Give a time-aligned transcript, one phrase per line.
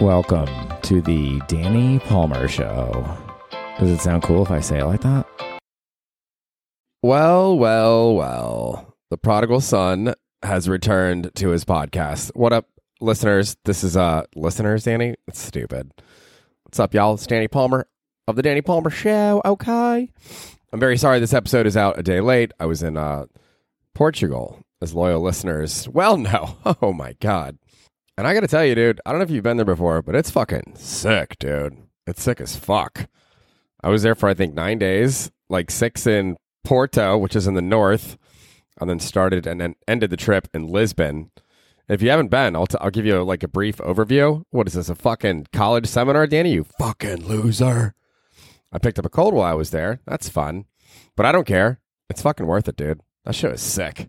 [0.00, 0.48] Welcome
[0.82, 3.06] to the Danny Palmer Show.
[3.78, 5.26] Does it sound cool if I say it like that?
[7.02, 8.96] Well, well, well.
[9.10, 12.32] The prodigal son has returned to his podcast.
[12.34, 12.66] What up,
[13.00, 13.56] listeners?
[13.64, 15.14] This is uh listeners, Danny.
[15.28, 15.92] It's stupid.
[16.64, 17.14] What's up, y'all?
[17.14, 17.86] It's Danny Palmer
[18.26, 19.40] of the Danny Palmer Show.
[19.44, 20.10] Okay.
[20.72, 22.52] I'm very sorry this episode is out a day late.
[22.58, 23.26] I was in uh
[23.94, 26.56] Portugal, as loyal listeners well know.
[26.82, 27.58] Oh my god.
[28.16, 30.14] And I gotta tell you, dude, I don't know if you've been there before, but
[30.14, 31.78] it's fucking sick, dude.
[32.06, 33.08] It's sick as fuck.
[33.82, 37.54] I was there for I think nine days, like six in Porto, which is in
[37.54, 38.18] the north,
[38.80, 41.30] and then started and then ended the trip in Lisbon.
[41.88, 44.44] If you haven't been, I'll, t- I'll give you like a brief overview.
[44.50, 46.52] What is this, a fucking college seminar, Danny?
[46.52, 47.94] You fucking loser.
[48.72, 50.00] I picked up a cold while I was there.
[50.06, 50.66] That's fun.
[51.16, 51.80] But I don't care.
[52.08, 53.00] It's fucking worth it, dude.
[53.24, 54.08] That shit is sick.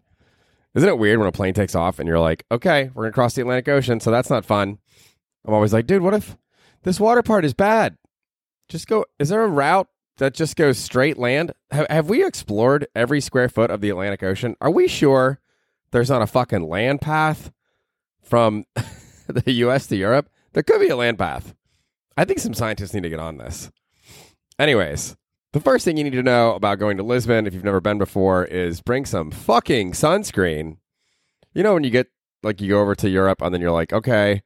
[0.76, 3.36] Isn't it weird when a plane takes off and you're like, okay, we're to cross
[3.36, 4.80] the Atlantic Ocean, so that's not fun?
[5.46, 6.38] I'm always like, dude, what if
[6.84, 7.98] this water part is bad?
[8.70, 9.06] Just go.
[9.20, 11.52] Is there a route that just goes straight land?
[11.72, 14.56] Have, have we explored every square foot of the Atlantic Ocean?
[14.62, 15.40] Are we sure
[15.92, 17.52] there's not a fucking land path
[18.22, 18.66] from
[19.28, 20.30] the US to Europe?
[20.54, 21.54] There could be a land path.
[22.16, 23.70] I think some scientists need to get on this.
[24.58, 25.16] Anyways,
[25.54, 28.00] the first thing you need to know about going to Lisbon, if you've never been
[28.00, 30.78] before, is bring some fucking sunscreen.
[31.54, 32.08] You know, when you get,
[32.42, 34.42] like, you go over to Europe and then you're like, okay,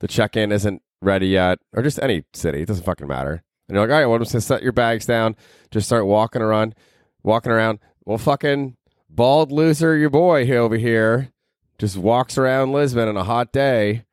[0.00, 3.42] the check in isn't ready yet, or just any city, it doesn't fucking matter.
[3.68, 5.34] And you're like, all right, well, I'm just gonna set your bags down,
[5.70, 6.74] just start walking around,
[7.22, 7.78] walking around.
[8.04, 8.76] Well, fucking
[9.08, 11.32] bald loser, your boy here over here,
[11.78, 14.04] just walks around Lisbon on a hot day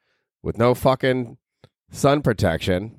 [0.41, 1.37] with no fucking
[1.91, 2.97] sun protection.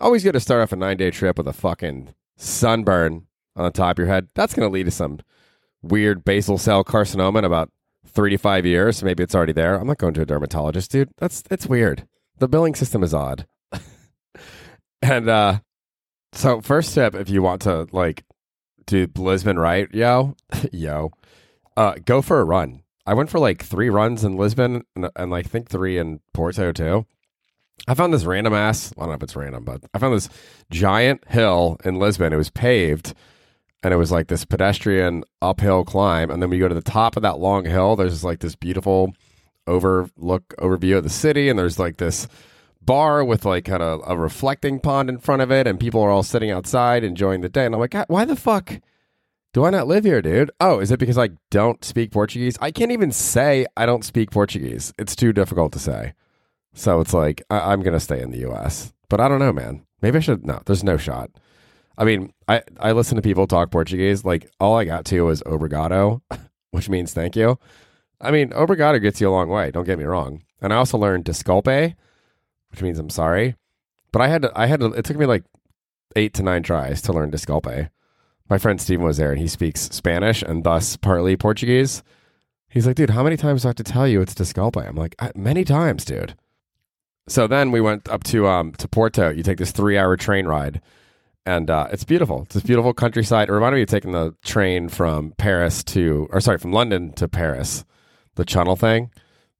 [0.00, 3.70] Always good to start off a nine day trip with a fucking sunburn on the
[3.70, 4.28] top of your head.
[4.34, 5.18] That's going to lead to some
[5.82, 7.70] weird basal cell carcinoma in about
[8.06, 9.02] three to five years.
[9.02, 9.74] Maybe it's already there.
[9.74, 11.10] I'm not going to a dermatologist, dude.
[11.18, 12.06] That's it's weird.
[12.38, 13.46] The billing system is odd.
[15.02, 15.58] and uh
[16.32, 18.24] so first tip if you want to like
[18.86, 20.36] do Lisbon right, yo,
[20.72, 21.10] yo,
[21.76, 22.82] uh go for a run.
[23.06, 26.72] I went for like three runs in Lisbon and, and like think three in Porto
[26.72, 27.06] too.
[27.88, 28.92] I found this random ass.
[28.96, 30.28] I don't know if it's random, but I found this
[30.70, 32.34] giant hill in Lisbon.
[32.34, 33.14] It was paved,
[33.82, 36.30] and it was like this pedestrian uphill climb.
[36.30, 37.96] And then we go to the top of that long hill.
[37.96, 39.14] There's like this beautiful
[39.66, 42.28] overlook overview of the city, and there's like this
[42.82, 46.10] bar with like kind of a reflecting pond in front of it, and people are
[46.10, 47.64] all sitting outside enjoying the day.
[47.64, 48.80] And I'm like, why the fuck?
[49.54, 50.50] Do I not live here, dude?
[50.60, 52.58] Oh, is it because I don't speak Portuguese?
[52.60, 54.92] I can't even say I don't speak Portuguese.
[54.98, 56.12] It's too difficult to say.
[56.78, 58.92] So it's like I, am gonna stay in the U.S.
[59.08, 59.84] But I don't know, man.
[60.00, 60.46] Maybe I should.
[60.46, 61.30] No, there's no shot.
[61.96, 64.24] I mean, I I listen to people talk Portuguese.
[64.24, 66.22] Like all I got to was obrigado,
[66.70, 67.58] which means thank you.
[68.20, 69.72] I mean, obrigado gets you a long way.
[69.72, 70.42] Don't get me wrong.
[70.60, 71.94] And I also learned desculpe,
[72.70, 73.56] which means I'm sorry.
[74.12, 74.52] But I had to.
[74.54, 74.92] I had to.
[74.92, 75.42] It took me like
[76.14, 77.90] eight to nine tries to learn desculpe.
[78.48, 82.04] My friend Steven was there, and he speaks Spanish and thus partly Portuguese.
[82.68, 84.86] He's like, dude, how many times do I have to tell you it's desculpe?
[84.86, 86.34] I'm like, many times, dude.
[87.28, 89.28] So then we went up to um to Porto.
[89.30, 90.80] You take this three hour train ride,
[91.44, 92.42] and uh, it's beautiful.
[92.42, 93.48] It's this beautiful countryside.
[93.48, 97.28] It reminded me of taking the train from Paris to, or sorry, from London to
[97.28, 97.84] Paris,
[98.36, 99.10] the channel thing.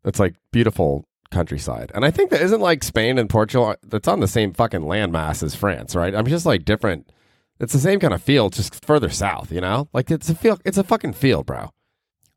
[0.05, 3.75] It's like beautiful countryside, and I think that isn't like Spain and Portugal.
[3.83, 6.15] That's on the same fucking landmass as France, right?
[6.15, 7.13] I'm just like different.
[7.61, 9.53] It's the same kind of field, just further south.
[9.53, 10.63] You know, like it's a field.
[10.65, 11.71] It's a fucking field, bro.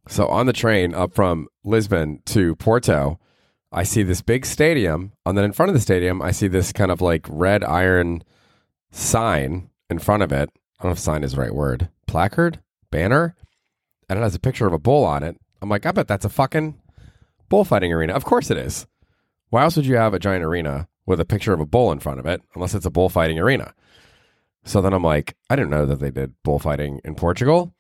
[0.10, 3.20] So on the train up from Lisbon to Porto
[3.72, 6.74] I see this big stadium, and then in front of the stadium, I see this
[6.74, 8.24] kind of like red iron
[8.92, 10.50] sign in front of it.
[10.80, 11.90] I don't know if sign is the right word.
[12.06, 12.60] Placard?
[12.92, 13.36] Banner?
[14.10, 15.38] And it has a picture of a bull on it.
[15.62, 16.80] I'm like, I bet that's a fucking
[17.48, 18.14] bullfighting arena.
[18.14, 18.88] Of course it is.
[19.50, 22.00] Why else would you have a giant arena with a picture of a bull in
[22.00, 23.74] front of it unless it's a bullfighting arena?
[24.66, 27.74] So then I'm like, I didn't know that they did bullfighting in Portugal.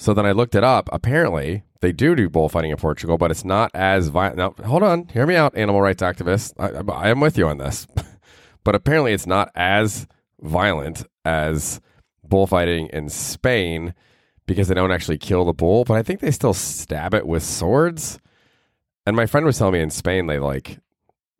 [0.00, 0.88] So then I looked it up.
[0.92, 4.36] Apparently, they do do bullfighting in Portugal, but it's not as violent.
[4.36, 6.54] Now, hold on, hear me out, animal rights activists.
[6.56, 7.88] I, I am with you on this,
[8.64, 10.06] but apparently, it's not as
[10.40, 11.80] violent as
[12.22, 13.92] bullfighting in Spain
[14.46, 17.42] because they don't actually kill the bull, but I think they still stab it with
[17.42, 18.20] swords.
[19.04, 20.78] And my friend was telling me in Spain they like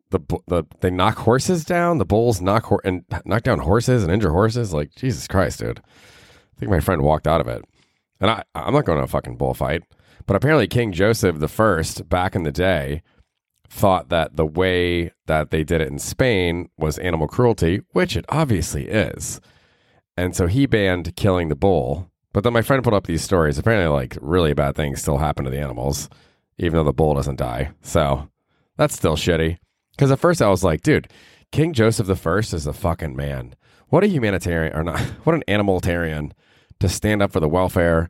[0.09, 1.97] the the they knock horses down.
[1.97, 4.73] The bulls knock hor- and knock down horses and injure horses.
[4.73, 5.79] Like Jesus Christ, dude.
[5.79, 7.63] I think my friend walked out of it.
[8.19, 9.83] And I, I'm not going to a fucking bullfight.
[10.25, 13.01] But apparently, King Joseph the First, back in the day,
[13.69, 18.25] thought that the way that they did it in Spain was animal cruelty, which it
[18.29, 19.39] obviously is.
[20.17, 22.11] And so he banned killing the bull.
[22.33, 23.57] But then my friend put up these stories.
[23.57, 26.09] Apparently, like really bad things still happen to the animals,
[26.57, 27.71] even though the bull doesn't die.
[27.81, 28.29] So
[28.75, 29.57] that's still shitty.
[29.91, 31.09] Because at first I was like, dude,
[31.51, 33.55] King Joseph the First is a fucking man.
[33.87, 34.99] What a humanitarian, or not?
[35.23, 36.33] What an animalitarian
[36.79, 38.09] to stand up for the welfare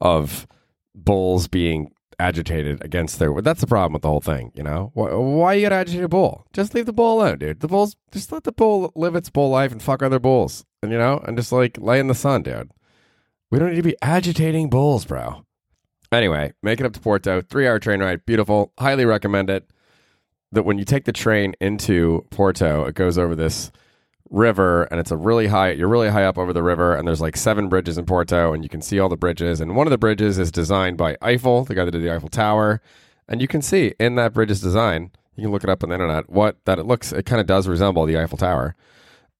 [0.00, 0.46] of
[0.94, 3.40] bulls being agitated against their.
[3.40, 4.90] That's the problem with the whole thing, you know.
[4.94, 6.46] Why, why you gotta agitate a bull?
[6.52, 7.60] Just leave the bull alone, dude.
[7.60, 10.90] The bulls, just let the bull live its bull life and fuck other bulls, and
[10.90, 12.70] you know, and just like lay in the sun, dude.
[13.50, 15.44] We don't need to be agitating bulls, bro.
[16.10, 17.40] Anyway, make it up to Porto.
[17.40, 18.24] Three hour train ride.
[18.26, 18.72] Beautiful.
[18.78, 19.70] Highly recommend it.
[20.52, 23.70] That when you take the train into Porto, it goes over this
[24.30, 27.20] river and it's a really high you're really high up over the river and there's
[27.20, 29.90] like seven bridges in Porto and you can see all the bridges and one of
[29.90, 32.80] the bridges is designed by Eiffel, the guy that did the Eiffel Tower.
[33.28, 35.94] And you can see in that bridge's design, you can look it up on the
[35.94, 38.74] internet, what that it looks it kind of does resemble the Eiffel Tower.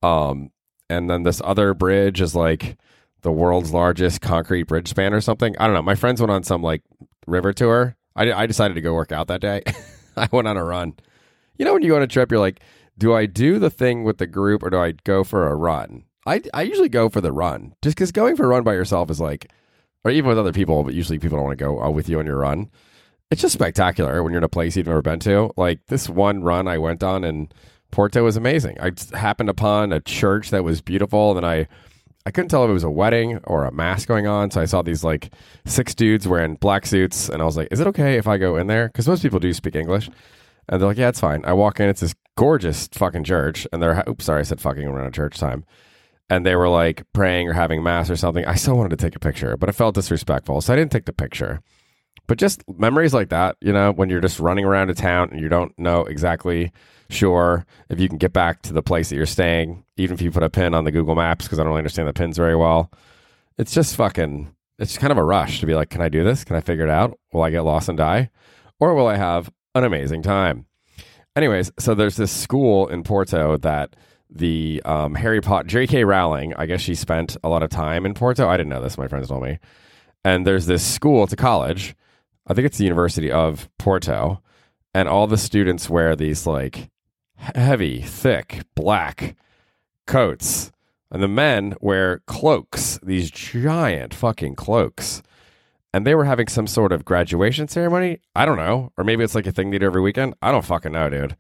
[0.03, 0.51] Um
[0.89, 2.79] and then this other bridge is like
[3.23, 5.57] the world's largest concrete bridge span or something.
[5.59, 5.83] I don't know.
[5.83, 6.83] My friends went on some like
[7.27, 7.97] river tour.
[8.17, 9.63] I, I decided to go work out that day.
[10.17, 10.95] I went on a run.
[11.57, 12.61] You know, when you go on a trip, you're like,
[12.99, 16.05] do I do the thing with the group or do I go for a run?
[16.27, 19.11] I, I usually go for the run just because going for a run by yourself
[19.11, 19.51] is like,
[20.05, 22.19] or even with other people, but usually people don't want to go uh, with you
[22.19, 22.71] on your run.
[23.31, 25.53] It's just spectacular when you're in a place you've never been to.
[25.57, 27.49] Like this one run I went on in
[27.91, 28.79] Porto was amazing.
[28.81, 31.69] I happened upon a church that was beautiful, and I
[32.27, 34.51] I couldn't tell if it was a wedding or a mass going on.
[34.51, 35.33] So I saw these like
[35.65, 38.57] six dudes wearing black suits, and I was like, "Is it okay if I go
[38.57, 40.11] in there?" Because most people do speak English,
[40.69, 43.83] and they're like, "Yeah, it's fine." I walk in, it's this gorgeous fucking church, and
[43.83, 45.65] they're oops, sorry, I said fucking around church time,
[46.31, 48.45] and they were like praying or having mass or something.
[48.47, 51.07] I still wanted to take a picture, but it felt disrespectful, so I didn't take
[51.07, 51.61] the picture.
[52.29, 55.41] But just memories like that, you know, when you're just running around a town and
[55.41, 56.71] you don't know exactly
[57.11, 60.31] sure if you can get back to the place that you're staying, even if you
[60.31, 62.55] put a pin on the Google Maps, because I don't really understand the pins very
[62.55, 62.93] well.
[63.57, 66.45] It's just fucking, it's kind of a rush to be like, can I do this?
[66.45, 67.19] Can I figure it out?
[67.33, 68.31] Will I get lost and die?
[68.79, 70.68] Or will I have an amazing time?
[71.39, 73.95] Anyways, so there's this school in Porto that
[74.29, 76.03] the um, Harry Potter, J.K.
[76.03, 78.49] Rowling, I guess she spent a lot of time in Porto.
[78.49, 79.61] I didn't know this, my friends told me.
[80.25, 81.95] And there's this school, it's a college.
[82.49, 84.43] I think it's the University of Porto.
[84.93, 86.91] And all the students wear these like
[87.37, 89.37] heavy, thick, black
[90.09, 90.73] coats.
[91.09, 95.23] And the men wear cloaks, these giant fucking cloaks.
[95.93, 98.21] And they were having some sort of graduation ceremony.
[98.35, 98.93] I don't know.
[98.97, 100.35] Or maybe it's like a thing they do every weekend.
[100.43, 101.37] I don't fucking know, dude.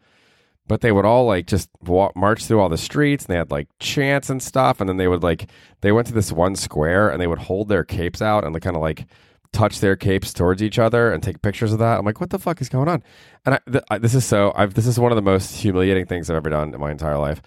[0.67, 3.51] But they would all like just walk, march through all the streets and they had
[3.51, 4.81] like chants and stuff.
[4.81, 5.51] And then they would like,
[5.81, 8.77] they went to this one square and they would hold their capes out and kind
[8.77, 9.07] of like
[9.53, 11.99] touch their capes towards each other and take pictures of that.
[11.99, 13.03] I'm like, what the fuck is going on?
[13.47, 14.53] And I, th- I, this is so.
[14.55, 17.19] I've, this is one of the most humiliating things I've ever done in my entire
[17.19, 17.41] life.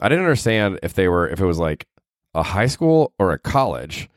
[0.00, 1.86] I didn't understand if they were if it was like
[2.34, 4.08] a high school or a college.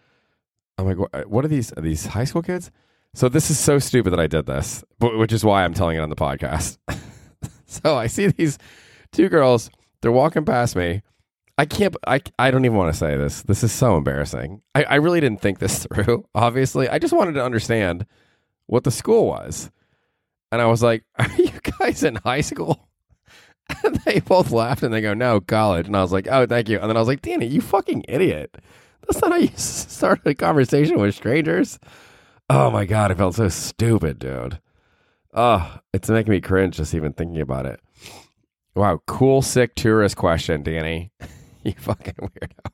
[0.80, 1.74] I'm like, what, are these?
[1.74, 2.72] Are these high school kids?
[3.14, 5.98] So this is so stupid that I did this, but, which is why I'm telling
[5.98, 6.78] it on the podcast.
[7.66, 8.58] so I see these
[9.12, 9.70] two girls.
[10.02, 11.02] They're walking past me.
[11.58, 11.96] I can't.
[12.08, 13.42] I, I don't even want to say this.
[13.42, 14.62] This is so embarrassing.
[14.74, 16.26] I, I really didn't think this through.
[16.34, 18.06] Obviously, I just wanted to understand
[18.68, 19.70] what the school was,
[20.52, 22.88] and I was like, "Are you guys in high school?"
[23.84, 26.70] And they both laughed and they go, "No, college." And I was like, "Oh, thank
[26.70, 28.58] you." And then I was like, "Danny, you fucking idiot!
[29.10, 31.80] That's not how you start a conversation with strangers."
[32.50, 34.60] Oh my god, I felt so stupid, dude.
[35.34, 37.80] Oh, it's making me cringe just even thinking about it.
[38.76, 41.12] Wow, cool, sick tourist question, Danny.
[41.64, 42.72] you fucking weirdo.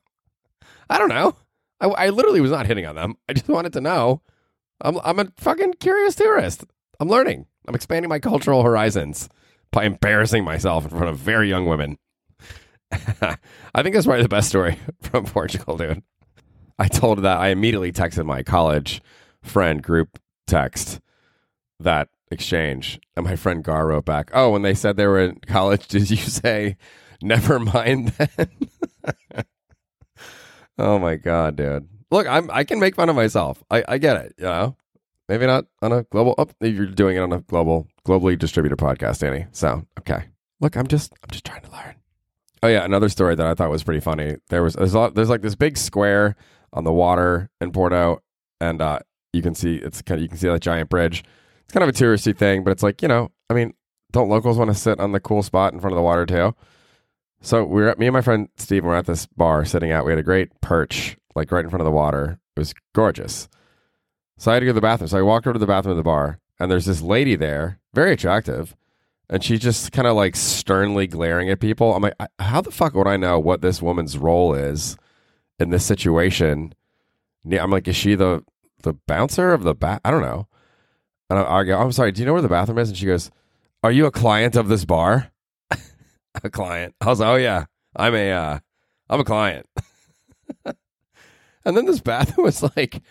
[0.88, 1.36] I don't know.
[1.80, 3.16] I, I literally was not hitting on them.
[3.28, 4.22] I just wanted to know.
[4.80, 6.64] I'm I'm a fucking curious tourist.
[7.00, 7.46] I'm learning.
[7.66, 9.28] I'm expanding my cultural horizons
[9.72, 11.98] by embarrassing myself in front of very young women.
[12.92, 16.02] I think that's probably the best story from Portugal, dude.
[16.78, 19.00] I told that I immediately texted my college
[19.42, 21.00] friend group text
[21.80, 25.40] that exchange, and my friend Gar wrote back, "Oh, when they said they were in
[25.46, 26.76] college, did you say
[27.22, 28.50] never mind then?"
[30.78, 31.88] oh my god, dude!
[32.10, 33.62] Look, I'm I can make fun of myself.
[33.70, 34.76] I I get it, you know.
[35.28, 36.34] Maybe not on a global.
[36.38, 39.46] Oh, you're doing it on a global, globally distributed podcast, Danny.
[39.50, 40.26] So okay.
[40.60, 41.96] Look, I'm just I'm just trying to learn.
[42.62, 44.36] Oh yeah, another story that I thought was pretty funny.
[44.48, 46.36] There was there's a lot, there's like this big square
[46.76, 48.22] on the water in Porto,
[48.60, 49.00] and uh,
[49.32, 51.24] you can see it's kind of you can see that giant bridge.
[51.64, 53.74] It's kind of a touristy thing, but it's like you know, I mean,
[54.12, 56.54] don't locals want to sit on the cool spot in front of the water too?
[57.40, 60.04] So we were at, me and my friend Steve were at this bar sitting out.
[60.04, 62.38] We had a great perch, like right in front of the water.
[62.56, 63.48] It was gorgeous.
[64.38, 65.08] So I had to go to the bathroom.
[65.08, 67.80] So I walked over to the bathroom of the bar, and there's this lady there,
[67.94, 68.76] very attractive,
[69.30, 71.94] and she's just kind of like sternly glaring at people.
[71.94, 74.96] I'm like, how the fuck would I know what this woman's role is
[75.58, 76.74] in this situation?
[77.50, 78.44] I'm like, is she the
[78.82, 80.00] the bouncer of the bath?
[80.04, 80.46] I don't know.
[81.28, 82.88] And I, go, I'm sorry, do you know where the bathroom is?
[82.88, 83.30] And she goes,
[83.82, 85.32] Are you a client of this bar?
[86.44, 86.94] a client.
[87.00, 88.58] I was like, oh yeah, I'm a, uh,
[89.08, 89.66] I'm a client.
[90.64, 93.02] and then this bathroom was like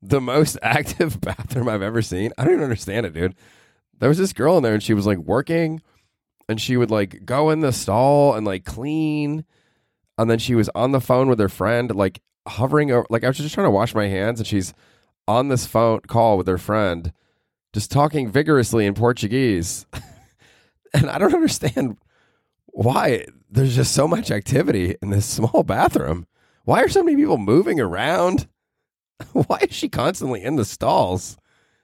[0.00, 2.32] the most active bathroom I've ever seen.
[2.38, 3.34] I don't even understand it, dude.
[3.98, 5.82] There was this girl in there and she was like working
[6.48, 9.44] and she would like go in the stall and like clean.
[10.18, 13.28] And then she was on the phone with her friend, like hovering over, like I
[13.28, 14.74] was just trying to wash my hands and she's
[15.28, 17.12] on this phone call with her friend,
[17.72, 19.86] just talking vigorously in Portuguese.
[20.94, 21.98] and I don't understand
[22.66, 26.26] why there's just so much activity in this small bathroom.
[26.64, 28.48] Why are so many people moving around?
[29.32, 31.38] Why is she constantly in the stalls?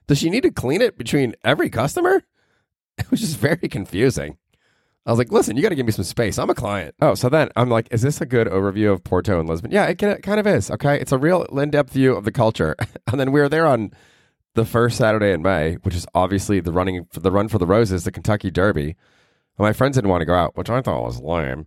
[0.06, 2.22] Does she need to clean it between every customer?
[2.96, 4.38] It was just very confusing.
[5.06, 6.38] I was like, listen, you got to give me some space.
[6.38, 6.94] I'm a client.
[7.00, 9.70] Oh, so then I'm like, is this a good overview of Porto and Lisbon?
[9.70, 10.70] Yeah, it, can, it kind of is.
[10.70, 10.98] Okay.
[10.98, 12.74] It's a real in depth view of the culture.
[13.08, 13.92] and then we were there on
[14.54, 17.66] the first Saturday in May, which is obviously the running for the run for the
[17.66, 18.86] roses, the Kentucky Derby.
[18.86, 18.96] And
[19.58, 21.44] my friends didn't want to go out, which I thought was lame.
[21.44, 21.66] And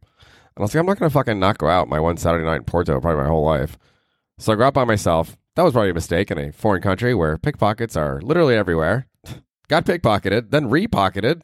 [0.57, 2.57] I was like, I'm not going to fucking not go out my one Saturday night
[2.57, 3.77] in Porto, probably my whole life.
[4.39, 5.37] So I go out by myself.
[5.55, 9.07] That was probably a mistake in a foreign country where pickpockets are literally everywhere.
[9.67, 11.41] Got pickpocketed, then repocketed.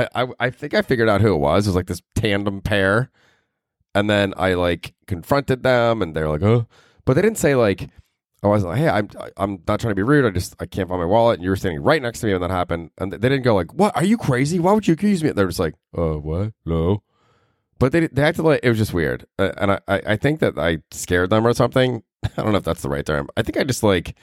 [0.00, 1.66] I, I I think I figured out who it was.
[1.66, 3.10] It was like this tandem pair,
[3.94, 6.66] and then I like confronted them, and they're like, "Oh,"
[7.04, 7.88] but they didn't say like,
[8.42, 10.24] "I was like, hey, I'm I'm not trying to be rude.
[10.26, 12.32] I just I can't find my wallet." And you were standing right next to me
[12.32, 13.96] when that happened, and they didn't go like, "What?
[13.96, 14.58] Are you crazy?
[14.58, 16.52] Why would you accuse me?" They're just like, "Uh, what?
[16.64, 17.02] No."
[17.78, 20.58] But they they acted like it was just weird, uh, and I I think that
[20.58, 22.02] I scared them or something.
[22.24, 23.28] I don't know if that's the right term.
[23.36, 24.16] I think I just like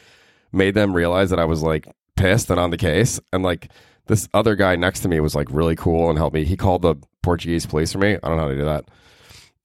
[0.52, 3.72] made them realize that I was like pissed and on the case, and like
[4.08, 6.44] this other guy next to me was like really cool and helped me.
[6.44, 8.16] He called the Portuguese police for me.
[8.16, 8.86] I don't know how to do that.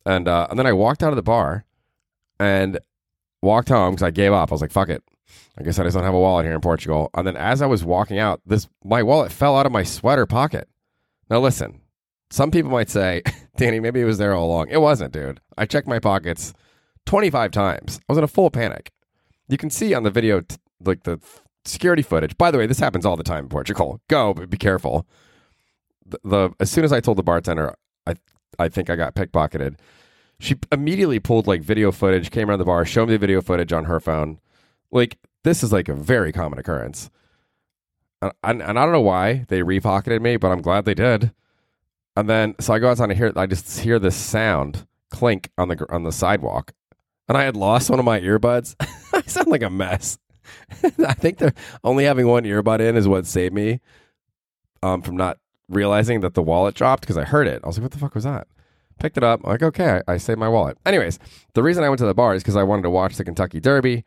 [0.05, 1.65] And uh, and then I walked out of the bar
[2.39, 2.79] and
[3.41, 4.51] walked home because I gave up.
[4.51, 5.03] I was like, fuck it.
[5.59, 7.11] I guess I just don't have a wallet here in Portugal.
[7.15, 10.27] And then as I was walking out, this my wallet fell out of my sweater
[10.27, 10.69] pocket.
[11.31, 11.81] Now listen,
[12.31, 13.23] some people might say,
[13.57, 14.69] Danny, maybe it was there all along.
[14.71, 15.41] It wasn't, dude.
[15.57, 16.55] I checked my pockets
[17.07, 18.01] 25 times.
[18.09, 18.91] I was in a full panic.
[19.49, 21.21] You can see on the video, t- like the
[21.64, 22.37] security footage.
[22.37, 24.00] By the way, this happens all the time in Portugal.
[24.09, 25.07] Go, but be careful.
[26.04, 27.75] The, the as soon as I told the bartender,
[28.07, 28.14] I
[28.59, 29.78] I think I got pickpocketed.
[30.40, 33.73] She immediately pulled like video footage, came around the bar, showed me the video footage
[33.73, 34.40] on her phone.
[34.90, 37.11] Like this is like a very common occurrence.
[38.21, 41.33] And, and, and I don't know why they repocketed me, but I'm glad they did.
[42.16, 45.69] And then so I go outside and hear I just hear this sound clink on
[45.69, 46.73] the on the sidewalk,
[47.28, 48.75] and I had lost one of my earbuds.
[49.12, 50.19] I sound like a mess.
[51.07, 53.81] I think they're only having one earbud in is what saved me
[54.83, 57.61] um, from not realizing that the wallet dropped because I heard it.
[57.65, 58.47] I was like, what the fuck was that?
[58.99, 59.41] Picked it up.
[59.45, 60.79] I'm like, okay, I, I saved my wallet.
[60.85, 61.19] Anyways,
[61.55, 63.61] the reason I went to the bar is because I wanted to watch the Kentucky
[63.61, 64.05] Derby.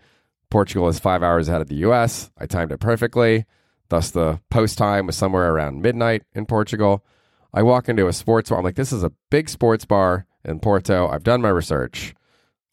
[0.49, 2.31] Portugal is five hours ahead of the US.
[2.37, 3.45] I timed it perfectly.
[3.89, 7.03] Thus, the post time was somewhere around midnight in Portugal.
[7.53, 8.59] I walk into a sports bar.
[8.59, 11.07] I'm like, this is a big sports bar in Porto.
[11.07, 12.13] I've done my research.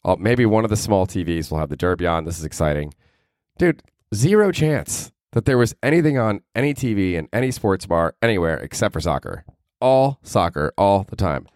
[0.05, 2.25] Oh, maybe one of the small TVs will have the Derby on.
[2.25, 2.93] This is exciting.
[3.59, 3.83] Dude,
[4.15, 8.93] zero chance that there was anything on any TV in any sports bar anywhere except
[8.93, 9.45] for soccer.
[9.81, 11.49] All soccer, all the time.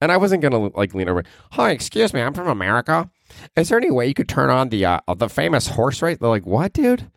[0.00, 1.24] And I wasn't gonna like lean over.
[1.52, 3.10] Hi, excuse me, I'm from America.
[3.56, 6.18] Is there any way you could turn on the uh, the famous horse race?
[6.18, 7.10] They're like, what, dude?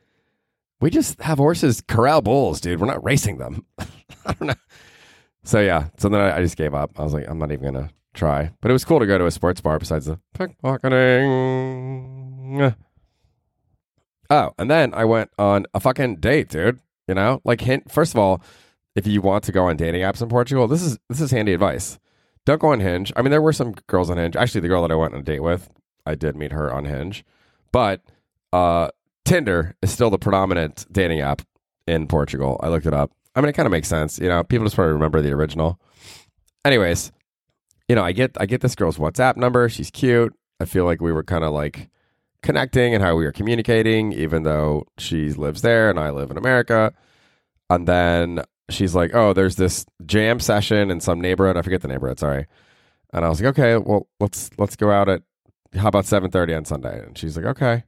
[0.80, 2.80] We just have horses corral bulls, dude.
[2.80, 3.66] We're not racing them.
[3.78, 4.56] I don't know.
[5.44, 7.00] So yeah, so then I, I just gave up.
[7.00, 8.50] I was like, I'm not even gonna try.
[8.62, 12.76] But it was cool to go to a sports bar besides the pickpocketing.
[14.32, 16.80] Oh, and then I went on a fucking date, dude.
[17.08, 17.92] You know, like hint.
[17.92, 18.42] First of all,
[18.96, 21.54] if you want to go on dating apps in Portugal, this is this is handy
[21.54, 22.00] advice.
[22.46, 23.14] Don't go on Hinge.
[23.16, 24.36] I mean, there were some girls on Hinge.
[24.36, 25.70] Actually, the girl that I went on a date with,
[26.06, 27.24] I did meet her on Hinge,
[27.72, 28.02] but
[28.52, 28.90] uh,
[29.26, 31.44] Tinder is still the predominant dating app
[31.86, 32.60] in Portugal.
[32.64, 33.12] I looked it up.
[33.36, 34.18] I mean, it kind of makes sense.
[34.18, 35.80] You know, people just probably remember the original.
[36.66, 37.12] Anyways,
[37.88, 39.70] you know, I get I get this girl's WhatsApp number.
[39.70, 40.34] She's cute.
[40.60, 41.90] I feel like we were kind of like
[42.44, 46.38] connecting and how we were communicating, even though she lives there and I live in
[46.38, 46.94] America.
[47.70, 51.58] And then she's like, "Oh, there's this jam session in some neighborhood.
[51.58, 52.20] I forget the neighborhood.
[52.20, 52.48] Sorry."
[53.14, 55.24] And I was like, "Okay, well, let's let's go out at
[55.76, 57.84] how about 7:30 on Sunday?" And she's like, "Okay."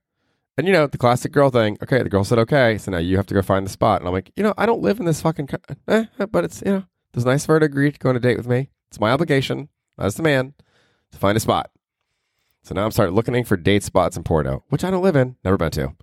[0.57, 1.77] And you know the classic girl thing.
[1.81, 4.01] Okay, the girl said okay, so now you have to go find the spot.
[4.01, 5.57] And I'm like, you know, I don't live in this fucking, co-
[5.87, 6.83] eh, but it's you know,
[7.13, 8.69] it's nice for her to agree to go on a date with me.
[8.89, 10.53] It's my obligation as the man
[11.11, 11.71] to find a spot.
[12.63, 15.35] So now I'm starting looking for date spots in Porto, which I don't live in,
[15.43, 15.95] never been to.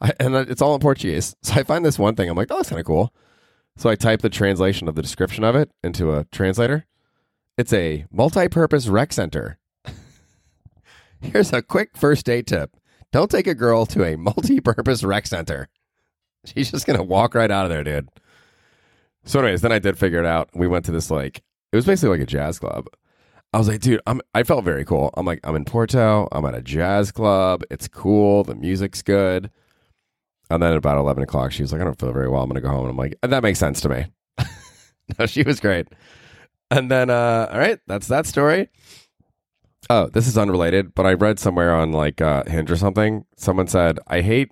[0.00, 1.36] I, and it's all in Portuguese.
[1.42, 2.28] So I find this one thing.
[2.28, 3.14] I'm like, oh, that's kind of cool.
[3.76, 6.86] So I type the translation of the description of it into a translator.
[7.56, 9.58] It's a multi-purpose rec center.
[11.20, 12.76] Here's a quick first date tip.
[13.12, 15.68] Don't take a girl to a multi-purpose rec center.
[16.44, 18.08] She's just gonna walk right out of there, dude.
[19.24, 20.50] So, anyways, then I did figure it out.
[20.54, 22.88] We went to this like It was basically like a jazz club.
[23.54, 24.20] I was like, dude, I'm.
[24.34, 25.14] I felt very cool.
[25.16, 26.26] I'm like, I'm in Porto.
[26.32, 27.62] I'm at a jazz club.
[27.70, 28.42] It's cool.
[28.42, 29.48] The music's good.
[30.50, 32.42] And then about eleven o'clock, she was like, I don't feel very well.
[32.42, 32.80] I'm gonna go home.
[32.80, 34.06] And I'm like, that makes sense to me.
[35.18, 35.86] no, she was great.
[36.68, 38.70] And then, uh, all right, that's that story.
[39.88, 43.24] Oh, this is unrelated, but I read somewhere on like uh, Hinge or something.
[43.36, 44.50] Someone said, I hate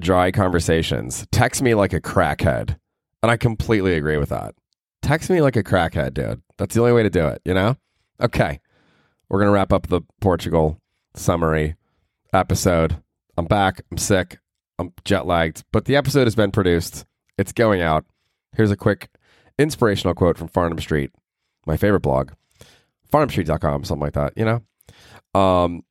[0.00, 1.26] dry conversations.
[1.32, 2.78] Text me like a crackhead.
[3.22, 4.54] And I completely agree with that.
[5.02, 6.40] Text me like a crackhead, dude.
[6.56, 7.76] That's the only way to do it, you know?
[8.22, 8.60] Okay.
[9.28, 10.80] We're going to wrap up the Portugal
[11.14, 11.76] summary
[12.32, 13.02] episode.
[13.36, 13.82] I'm back.
[13.90, 14.38] I'm sick.
[14.78, 17.04] I'm jet lagged, but the episode has been produced.
[17.38, 18.04] It's going out.
[18.56, 19.08] Here's a quick
[19.58, 21.12] inspirational quote from Farnam Street,
[21.66, 22.32] my favorite blog
[23.12, 25.40] farnhamstreet.com, something like that, you know?
[25.40, 25.84] Um,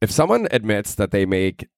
[0.00, 1.68] if someone admits that they make,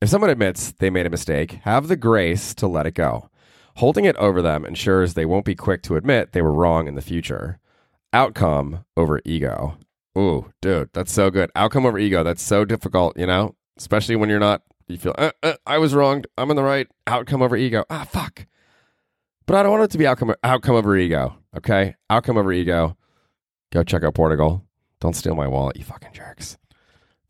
[0.00, 3.28] if someone admits they made a mistake, have the grace to let it go.
[3.76, 6.94] Holding it over them ensures they won't be quick to admit they were wrong in
[6.94, 7.58] the future.
[8.12, 9.76] Outcome over ego.
[10.18, 11.50] Ooh, dude, that's so good.
[11.54, 12.22] Outcome over ego.
[12.24, 13.54] That's so difficult, you know?
[13.76, 16.26] Especially when you're not, you feel, uh, uh, I was wronged.
[16.36, 16.88] I'm in the right.
[17.06, 17.84] Outcome over ego.
[17.88, 18.46] Ah, fuck.
[19.46, 21.36] But I don't want it to be outcome, outcome over ego.
[21.56, 21.94] Okay?
[22.08, 22.96] Outcome over ego.
[23.72, 24.64] Go check out Portugal.
[25.00, 26.58] Don't steal my wallet, you fucking jerks.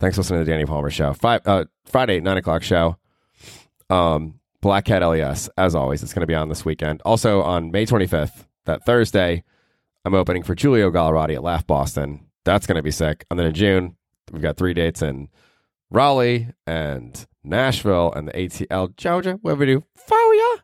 [0.00, 1.12] Thanks for listening to the Danny Palmer Show.
[1.12, 2.96] Five uh, Friday, nine o'clock show.
[3.90, 7.02] Um, Black Cat LES, as always, it's going to be on this weekend.
[7.04, 9.44] Also on May 25th, that Thursday,
[10.04, 12.26] I'm opening for Julio Gallerati at Laugh Boston.
[12.45, 13.25] That's going to be sick.
[13.30, 13.97] And then in June,
[14.33, 15.28] we've got three dates in
[15.90, 19.38] Raleigh and Nashville and the ATL Georgia.
[19.42, 20.57] What we do for ya?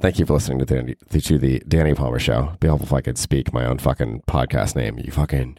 [0.00, 2.56] Thank you for listening to the, to the Danny Palmer Show.
[2.60, 4.98] Be helpful if I could speak my own fucking podcast name.
[4.98, 5.58] You fucking.